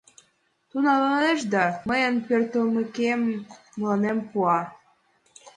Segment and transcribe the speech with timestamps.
[0.69, 3.21] Тудо налеш да, мыйын пӧртылмекем,
[3.79, 4.59] мыланем пуа.